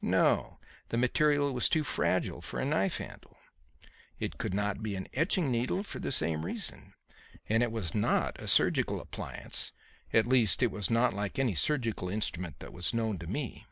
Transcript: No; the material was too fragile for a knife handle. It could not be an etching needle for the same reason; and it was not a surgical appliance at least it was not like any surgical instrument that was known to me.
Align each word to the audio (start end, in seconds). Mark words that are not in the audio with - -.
No; 0.00 0.60
the 0.90 0.96
material 0.96 1.52
was 1.52 1.68
too 1.68 1.82
fragile 1.82 2.40
for 2.40 2.60
a 2.60 2.64
knife 2.64 2.98
handle. 2.98 3.36
It 4.20 4.38
could 4.38 4.54
not 4.54 4.80
be 4.80 4.94
an 4.94 5.08
etching 5.12 5.50
needle 5.50 5.82
for 5.82 5.98
the 5.98 6.12
same 6.12 6.46
reason; 6.46 6.94
and 7.48 7.64
it 7.64 7.72
was 7.72 7.92
not 7.92 8.40
a 8.40 8.46
surgical 8.46 9.00
appliance 9.00 9.72
at 10.12 10.24
least 10.24 10.62
it 10.62 10.70
was 10.70 10.88
not 10.88 11.14
like 11.14 11.36
any 11.36 11.56
surgical 11.56 12.08
instrument 12.08 12.60
that 12.60 12.72
was 12.72 12.94
known 12.94 13.18
to 13.18 13.26
me. 13.26 13.66